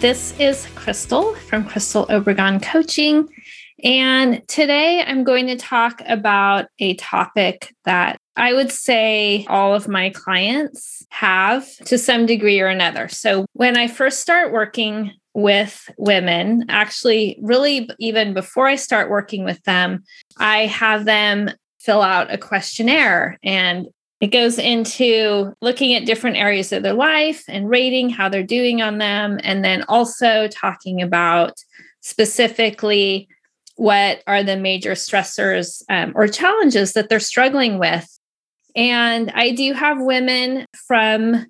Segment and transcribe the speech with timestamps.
[0.00, 3.30] This is Crystal from Crystal Obregon Coaching.
[3.82, 9.88] And today I'm going to talk about a topic that I would say all of
[9.88, 13.08] my clients have to some degree or another.
[13.08, 19.44] So when I first start working with women, actually, really, even before I start working
[19.44, 20.04] with them,
[20.36, 23.86] I have them fill out a questionnaire and
[24.20, 28.80] it goes into looking at different areas of their life and rating how they're doing
[28.80, 31.54] on them, and then also talking about
[32.00, 33.28] specifically
[33.76, 38.08] what are the major stressors um, or challenges that they're struggling with.
[38.74, 41.46] And I do have women from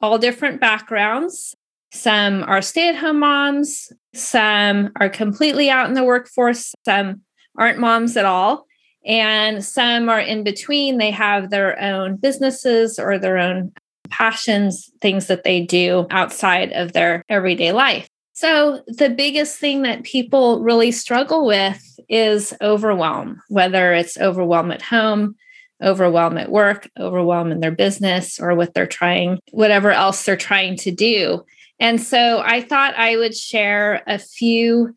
[0.00, 1.54] all different backgrounds.
[1.92, 7.22] Some are stay at home moms, some are completely out in the workforce, some
[7.56, 8.67] aren't moms at all.
[9.08, 10.98] And some are in between.
[10.98, 13.72] They have their own businesses or their own
[14.10, 18.06] passions, things that they do outside of their everyday life.
[18.34, 24.82] So, the biggest thing that people really struggle with is overwhelm, whether it's overwhelm at
[24.82, 25.34] home,
[25.82, 30.76] overwhelm at work, overwhelm in their business, or what they're trying, whatever else they're trying
[30.76, 31.44] to do.
[31.80, 34.94] And so, I thought I would share a few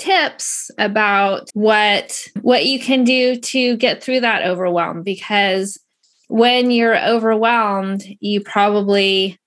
[0.00, 5.78] tips about what what you can do to get through that overwhelm because
[6.28, 9.38] when you're overwhelmed you probably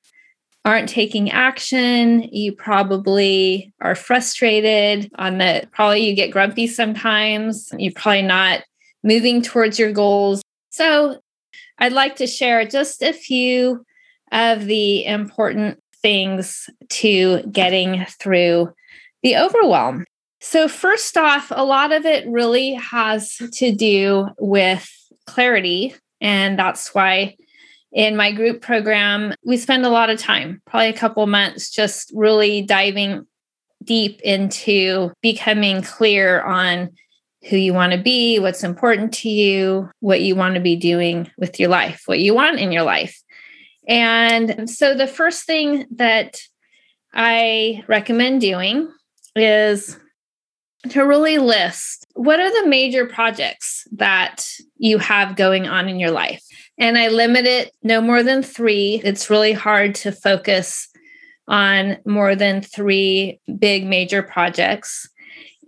[0.66, 2.22] aren't taking action.
[2.31, 7.70] You probably are frustrated on the probably you get grumpy sometimes.
[7.78, 8.64] You're probably not
[9.04, 10.42] moving towards your goals.
[10.70, 11.19] So
[11.80, 13.84] i'd like to share just a few
[14.31, 18.72] of the important things to getting through
[19.24, 20.06] the overwhelm
[20.46, 24.92] so, first off, a lot of it really has to do with
[25.26, 25.96] clarity.
[26.20, 27.38] And that's why
[27.94, 32.12] in my group program, we spend a lot of time, probably a couple months, just
[32.14, 33.26] really diving
[33.86, 36.90] deep into becoming clear on
[37.50, 41.31] who you want to be, what's important to you, what you want to be doing
[41.38, 43.18] with your life, what you want in your life.
[43.88, 46.42] And so, the first thing that
[47.14, 48.92] I recommend doing
[49.38, 49.98] is
[50.89, 54.45] to really list what are the major projects that
[54.77, 56.44] you have going on in your life.
[56.77, 59.01] And I limit it no more than three.
[59.03, 60.89] It's really hard to focus
[61.47, 65.07] on more than three big major projects.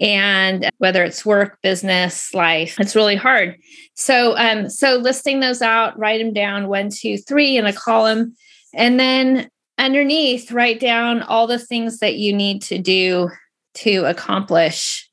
[0.01, 3.55] And whether it's work, business, life, it's really hard.
[3.93, 8.35] So, um, so listing those out, write them down one, two, three in a column,
[8.73, 13.29] and then underneath, write down all the things that you need to do
[13.75, 15.04] to accomplish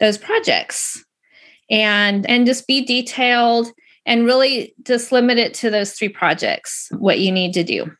[0.00, 1.04] those projects.
[1.70, 3.70] And and just be detailed
[4.04, 7.92] and really just limit it to those three projects what you need to do.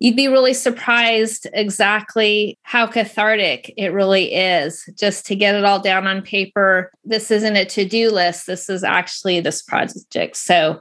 [0.00, 5.78] You'd be really surprised exactly how cathartic it really is just to get it all
[5.78, 6.90] down on paper.
[7.04, 8.46] This isn't a to-do list.
[8.46, 10.36] This is actually this project.
[10.36, 10.80] So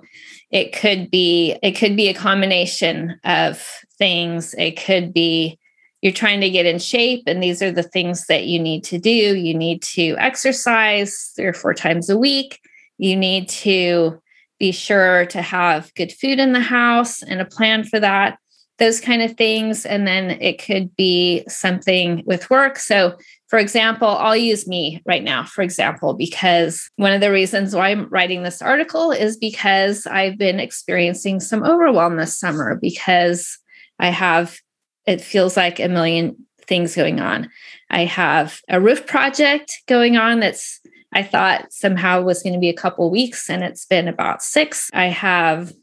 [0.51, 3.61] it could be it could be a combination of
[3.97, 4.55] things.
[4.57, 5.59] It could be
[6.01, 8.97] you're trying to get in shape and these are the things that you need to
[8.97, 9.09] do.
[9.09, 12.59] You need to exercise three or four times a week.
[12.97, 14.21] You need to
[14.59, 18.37] be sure to have good food in the house and a plan for that
[18.77, 19.85] those kind of things.
[19.85, 22.79] And then it could be something with work.
[22.79, 23.17] So
[23.49, 27.89] for example i'll use me right now for example because one of the reasons why
[27.89, 33.57] i'm writing this article is because i've been experiencing some overwhelm this summer because
[33.99, 34.57] i have
[35.05, 36.35] it feels like a million
[36.67, 37.49] things going on.
[37.89, 40.79] I have a roof project going on that's
[41.13, 44.91] I thought somehow was going to be a couple weeks and it's been about 6.
[44.93, 45.73] I have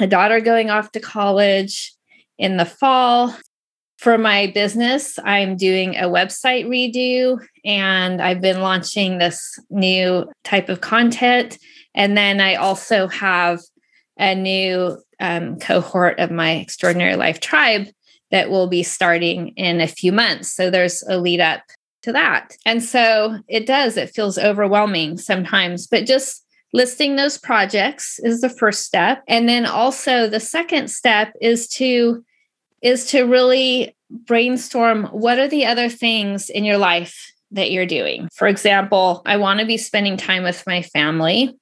[0.00, 1.92] a daughter going off to college
[2.38, 3.34] in the fall.
[3.98, 10.68] For my business, I'm doing a website redo and I've been launching this new type
[10.68, 11.58] of content.
[11.96, 13.60] And then I also have
[14.16, 17.88] a new um, cohort of my Extraordinary Life Tribe
[18.30, 20.52] that will be starting in a few months.
[20.52, 21.62] So there's a lead up
[22.02, 22.56] to that.
[22.64, 28.50] And so it does, it feels overwhelming sometimes, but just listing those projects is the
[28.50, 29.22] first step.
[29.26, 32.24] And then also the second step is to
[32.80, 38.28] is to really brainstorm what are the other things in your life that you're doing.
[38.34, 41.56] For example, I want to be spending time with my family.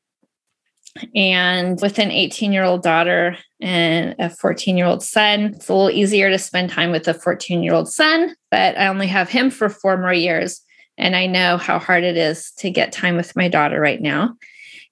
[1.14, 5.75] And with an 18 year old daughter and a 14 year old son, it's a
[5.75, 9.28] little easier to spend time with a 14 year old son, but I only have
[9.28, 10.62] him for four more years.
[10.98, 14.34] And I know how hard it is to get time with my daughter right now.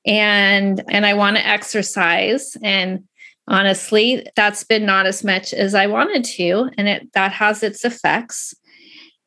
[0.06, 3.04] And and I want to exercise and
[3.46, 7.84] honestly that's been not as much as i wanted to and it that has its
[7.84, 8.54] effects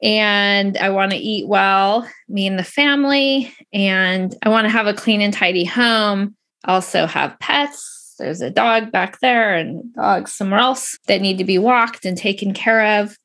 [0.01, 4.87] and I want to eat well, me and the family, and I want to have
[4.87, 6.35] a clean and tidy home.
[6.65, 8.15] Also, have pets.
[8.19, 12.17] There's a dog back there and dogs somewhere else that need to be walked and
[12.17, 13.17] taken care of.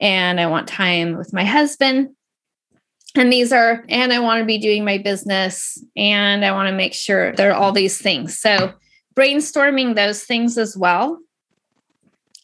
[0.00, 2.10] And I want time with my husband.
[3.14, 6.74] And these are, and I want to be doing my business and I want to
[6.74, 8.38] make sure there are all these things.
[8.38, 8.72] So,
[9.14, 11.18] brainstorming those things as well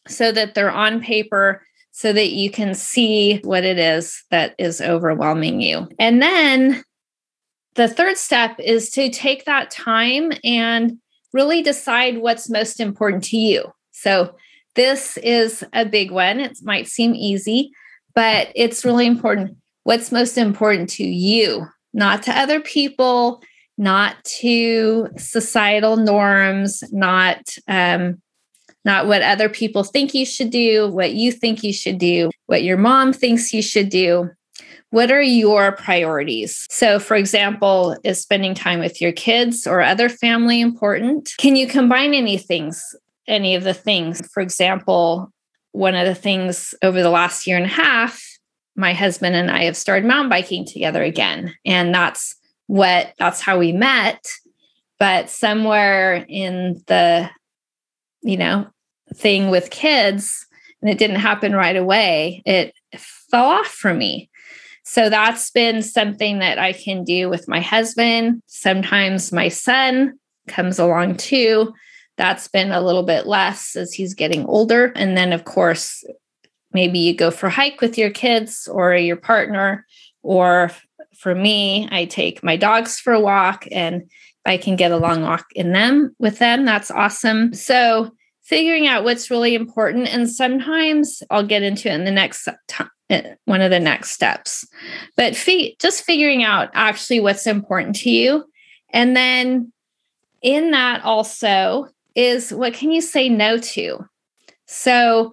[0.08, 1.62] so that they're on paper
[1.92, 5.88] so that you can see what it is that is overwhelming you.
[6.00, 6.82] And then
[7.74, 10.98] the third step is to take that time and
[11.32, 13.72] really decide what's most important to you.
[13.90, 14.36] So,
[14.74, 16.40] this is a big one.
[16.40, 17.70] It might seem easy,
[18.14, 19.56] but it's really important.
[19.84, 23.40] What's most important to you, not to other people,
[23.78, 27.38] not to societal norms, not
[27.68, 28.20] um,
[28.84, 32.62] not what other people think you should do, what you think you should do, what
[32.62, 34.30] your mom thinks you should do.
[34.94, 36.68] What are your priorities?
[36.70, 41.34] So, for example, is spending time with your kids or other family important?
[41.36, 42.94] Can you combine any things,
[43.26, 44.24] any of the things?
[44.32, 45.32] For example,
[45.72, 48.22] one of the things over the last year and a half,
[48.76, 51.52] my husband and I have started mountain biking together again.
[51.64, 52.36] And that's
[52.68, 54.24] what, that's how we met.
[55.00, 57.28] But somewhere in the,
[58.22, 58.68] you know,
[59.12, 60.46] thing with kids
[60.80, 64.30] and it didn't happen right away, it fell off for me.
[64.84, 68.42] So that's been something that I can do with my husband.
[68.46, 71.72] Sometimes my son comes along too.
[72.16, 74.92] That's been a little bit less as he's getting older.
[74.94, 76.04] And then, of course,
[76.72, 79.86] maybe you go for a hike with your kids or your partner.
[80.22, 80.70] Or
[81.18, 84.10] for me, I take my dogs for a walk and
[84.44, 86.66] I can get a long walk in them with them.
[86.66, 87.54] That's awesome.
[87.54, 90.08] So figuring out what's really important.
[90.08, 92.90] And sometimes I'll get into it in the next time
[93.44, 94.66] one of the next steps.
[95.16, 98.44] But fi- just figuring out actually what's important to you.
[98.92, 99.72] And then
[100.42, 103.98] in that also is what can you say no to?
[104.66, 105.32] So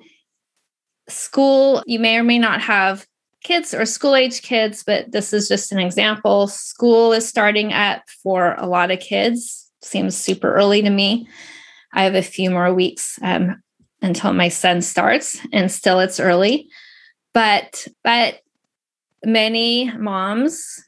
[1.08, 3.06] school you may or may not have
[3.44, 6.48] kids or school age kids but this is just an example.
[6.48, 9.70] School is starting up for a lot of kids.
[9.82, 11.28] Seems super early to me.
[11.94, 13.62] I have a few more weeks um,
[14.02, 16.70] until my son starts, and still it's early.
[17.34, 18.42] But but
[19.24, 20.84] many moms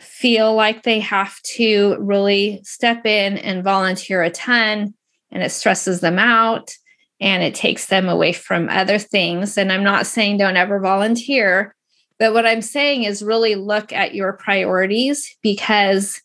[0.00, 4.94] feel like they have to really step in and volunteer a ton,
[5.30, 6.72] and it stresses them out
[7.20, 9.56] and it takes them away from other things.
[9.56, 11.76] And I'm not saying don't ever volunteer,
[12.18, 16.20] but what I'm saying is really look at your priorities because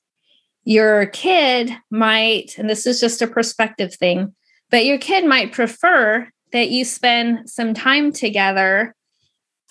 [0.63, 4.33] your kid might, and this is just a perspective thing,
[4.71, 8.95] but your kid might prefer that you spend some time together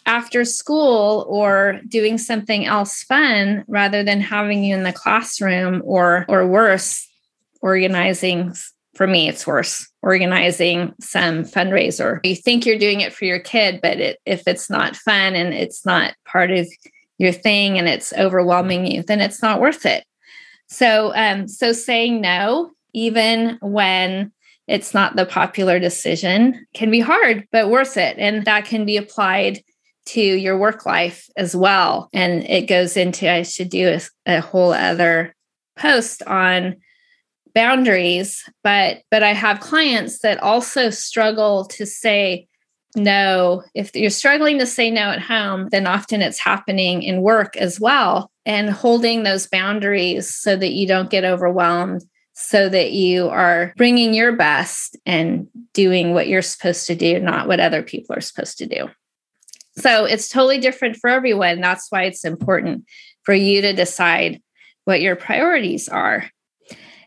[0.07, 6.25] after school or doing something else fun rather than having you in the classroom or
[6.29, 7.09] or worse
[7.61, 8.55] organizing
[8.95, 13.81] for me it's worse organizing some fundraiser you think you're doing it for your kid
[13.83, 16.67] but it, if it's not fun and it's not part of
[17.19, 20.05] your thing and it's overwhelming you then it's not worth it
[20.69, 24.33] so, um, so saying no, even when
[24.67, 28.17] it's not the popular decision, can be hard, but worth it.
[28.19, 29.63] And that can be applied
[30.07, 32.09] to your work life as well.
[32.13, 34.01] And it goes into, I should do a,
[34.37, 35.35] a whole other
[35.77, 36.77] post on
[37.55, 42.47] boundaries but but i have clients that also struggle to say
[42.97, 43.63] no.
[43.75, 47.79] If you're struggling to say no at home then often it's happening in work as
[47.79, 48.31] well.
[48.45, 54.15] And holding those boundaries so that you don't get overwhelmed so that you are bringing
[54.15, 58.59] your best and doing what you're supposed to do not what other people are supposed
[58.59, 58.89] to do
[59.79, 62.85] so it's totally different for everyone that's why it's important
[63.23, 64.41] for you to decide
[64.85, 66.31] what your priorities are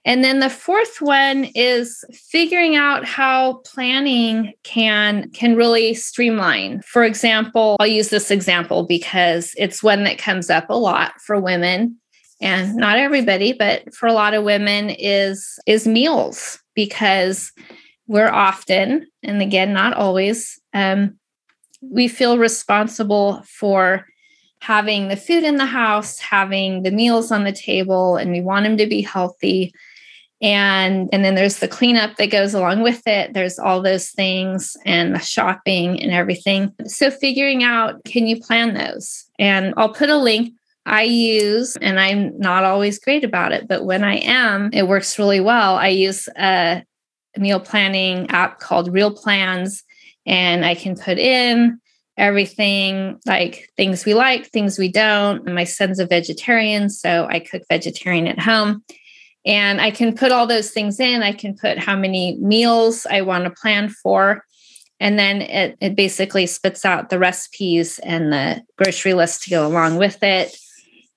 [0.06, 6.82] and then the fourth one is figuring out how planning can can really streamline.
[6.82, 11.40] For example, I'll use this example because it's one that comes up a lot for
[11.40, 11.98] women
[12.42, 17.52] and not everybody, but for a lot of women is is meals because
[18.08, 21.19] we're often and again not always um,
[21.82, 24.06] we feel responsible for
[24.62, 28.66] having the food in the house, having the meals on the table, and we want
[28.66, 29.74] them to be healthy.
[30.42, 33.34] And, and then there's the cleanup that goes along with it.
[33.34, 36.74] There's all those things and the shopping and everything.
[36.86, 39.26] So figuring out can you plan those?
[39.38, 40.54] And I'll put a link
[40.86, 45.20] I use, and I'm not always great about it, but when I am, it works
[45.20, 45.76] really well.
[45.76, 46.84] I use a
[47.38, 49.84] meal planning app called Real Plans,
[50.30, 51.82] and I can put in
[52.16, 55.44] everything like things we like, things we don't.
[55.54, 58.84] My son's a vegetarian, so I cook vegetarian at home.
[59.46, 61.24] And I can put all those things in.
[61.24, 64.44] I can put how many meals I want to plan for.
[65.00, 69.66] And then it, it basically spits out the recipes and the grocery list to go
[69.66, 70.56] along with it.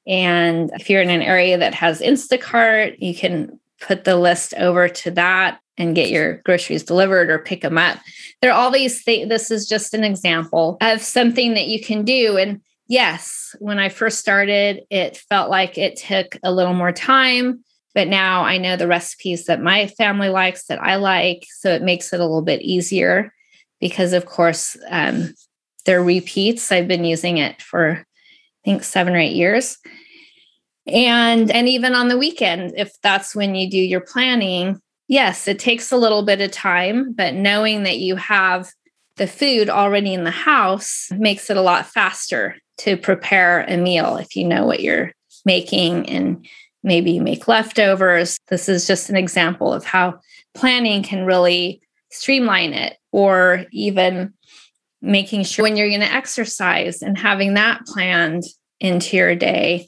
[0.06, 4.88] And if you're in an area that has Instacart, you can put the list over
[4.88, 7.98] to that and get your groceries delivered or pick them up.
[8.40, 9.28] There are all these things.
[9.28, 12.36] This is just an example of something that you can do.
[12.36, 17.64] And yes, when I first started, it felt like it took a little more time.
[17.94, 21.46] But now I know the recipes that my family likes, that I like.
[21.58, 23.32] So it makes it a little bit easier
[23.80, 25.34] because, of course, um,
[25.84, 26.72] they're repeats.
[26.72, 29.78] I've been using it for I think seven or eight years
[30.86, 34.80] and and even on the weekend if that's when you do your planning
[35.12, 38.70] yes it takes a little bit of time but knowing that you have
[39.16, 44.16] the food already in the house makes it a lot faster to prepare a meal
[44.16, 45.12] if you know what you're
[45.44, 46.46] making and
[46.82, 48.38] maybe you make leftovers.
[48.48, 50.20] This is just an example of how
[50.54, 54.32] planning can really streamline it or even
[55.00, 58.44] making sure when you're going to exercise and having that planned
[58.80, 59.86] into your day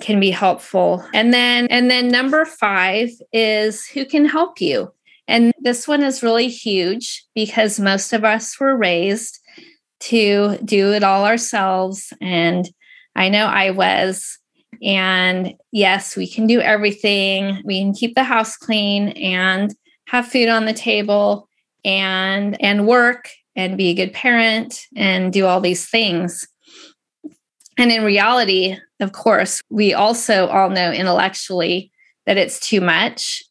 [0.00, 1.04] can be helpful.
[1.14, 4.92] And then and then number 5 is who can help you.
[5.28, 9.38] And this one is really huge because most of us were raised
[10.00, 12.68] to do it all ourselves and
[13.14, 14.38] I know I was
[14.82, 17.60] and yes, we can do everything.
[17.64, 19.74] We can keep the house clean and
[20.08, 21.48] have food on the table
[21.84, 26.46] and and work and be a good parent and do all these things.
[27.78, 31.90] And in reality, of course, we also all know intellectually
[32.26, 33.42] that it's too much,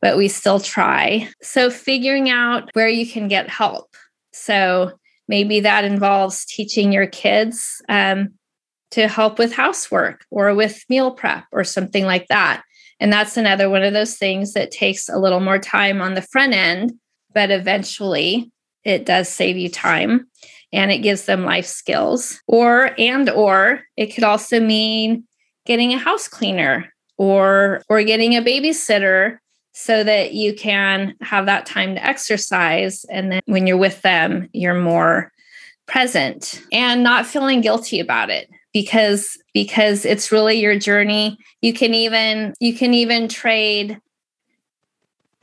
[0.00, 1.28] but we still try.
[1.42, 3.94] So figuring out where you can get help.
[4.32, 4.92] So
[5.28, 8.30] maybe that involves teaching your kids um,
[8.92, 12.62] to help with housework or with meal prep or something like that.
[13.00, 16.22] And that's another one of those things that takes a little more time on the
[16.22, 16.92] front end,
[17.32, 18.50] but eventually
[18.84, 20.26] it does save you time
[20.72, 22.40] and it gives them life skills.
[22.46, 25.24] Or and or it could also mean
[25.66, 29.38] getting a house cleaner or or getting a babysitter
[29.72, 33.04] so that you can have that time to exercise.
[33.10, 35.32] And then when you're with them you're more
[35.86, 41.38] present and not feeling guilty about it because because it's really your journey.
[41.62, 43.98] You can even you can even trade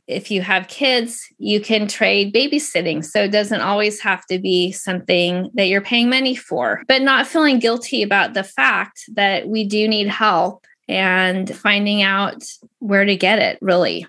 [0.06, 3.04] if you have kids, you can trade babysitting.
[3.04, 7.26] So it doesn't always have to be something that you're paying money for, but not
[7.26, 12.42] feeling guilty about the fact that we do need help and finding out
[12.80, 14.06] where to get it, really.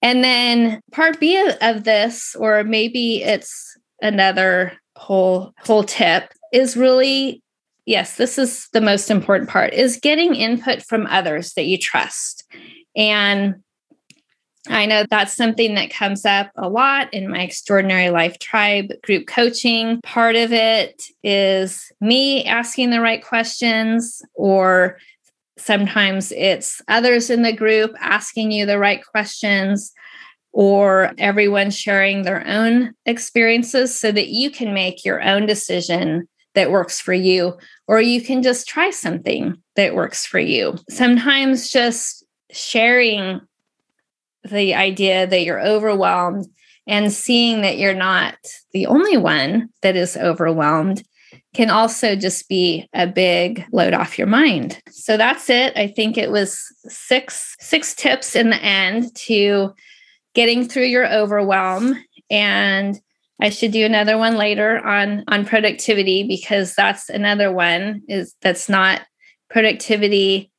[0.00, 7.42] And then part B of this, or maybe it's another whole whole tip, is really
[7.86, 12.44] yes, this is the most important part is getting input from others that you trust.
[12.96, 13.56] And
[14.68, 19.26] I know that's something that comes up a lot in my Extraordinary Life Tribe group
[19.26, 20.00] coaching.
[20.02, 24.98] Part of it is me asking the right questions, or
[25.58, 29.92] sometimes it's others in the group asking you the right questions,
[30.52, 36.70] or everyone sharing their own experiences so that you can make your own decision that
[36.70, 37.52] works for you,
[37.86, 40.76] or you can just try something that works for you.
[40.88, 43.40] Sometimes just sharing
[44.50, 46.46] the idea that you're overwhelmed
[46.86, 48.36] and seeing that you're not
[48.72, 51.02] the only one that is overwhelmed
[51.54, 54.82] can also just be a big load off your mind.
[54.90, 55.76] So that's it.
[55.76, 59.72] I think it was six six tips in the end to
[60.34, 61.96] getting through your overwhelm
[62.30, 63.00] and
[63.40, 68.68] I should do another one later on on productivity because that's another one is that's
[68.68, 69.02] not
[69.48, 70.50] productivity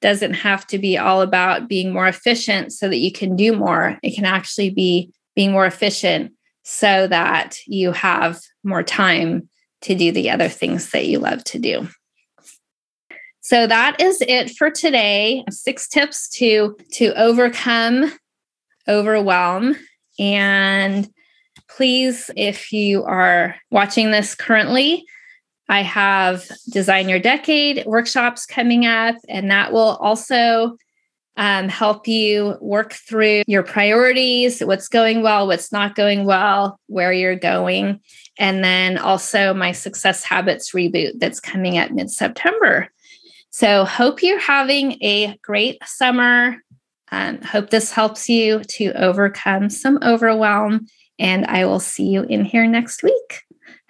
[0.00, 3.98] doesn't have to be all about being more efficient so that you can do more.
[4.02, 6.32] It can actually be being more efficient
[6.64, 9.48] so that you have more time
[9.82, 11.88] to do the other things that you love to do.
[13.40, 15.44] So that is it for today.
[15.50, 18.12] Six tips to to overcome
[18.88, 19.76] overwhelm
[20.18, 21.08] and
[21.68, 25.04] please, if you are watching this currently,
[25.68, 30.76] I have Design Your Decade workshops coming up, and that will also
[31.36, 37.12] um, help you work through your priorities, what's going well, what's not going well, where
[37.12, 38.00] you're going.
[38.38, 42.88] And then also my Success Habits reboot that's coming at mid September.
[43.50, 46.56] So, hope you're having a great summer.
[47.10, 50.86] Um, hope this helps you to overcome some overwhelm.
[51.18, 53.45] And I will see you in here next week.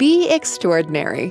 [0.00, 1.30] be extraordinary.